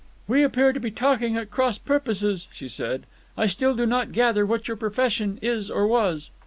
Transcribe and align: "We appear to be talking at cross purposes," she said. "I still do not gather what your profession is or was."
"We 0.27 0.41
appear 0.41 0.73
to 0.73 0.79
be 0.79 0.89
talking 0.89 1.37
at 1.37 1.51
cross 1.51 1.77
purposes," 1.77 2.47
she 2.51 2.67
said. 2.67 3.03
"I 3.37 3.45
still 3.45 3.75
do 3.75 3.85
not 3.85 4.13
gather 4.13 4.47
what 4.47 4.67
your 4.67 4.75
profession 4.75 5.37
is 5.43 5.69
or 5.69 5.85
was." 5.85 6.31